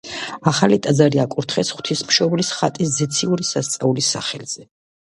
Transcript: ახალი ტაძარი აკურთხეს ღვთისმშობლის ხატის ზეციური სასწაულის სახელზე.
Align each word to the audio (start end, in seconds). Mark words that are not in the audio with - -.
ახალი 0.51 0.79
ტაძარი 0.85 1.21
აკურთხეს 1.25 1.71
ღვთისმშობლის 1.77 2.51
ხატის 2.63 2.97
ზეციური 2.97 3.49
სასწაულის 3.55 4.13
სახელზე. 4.19 4.71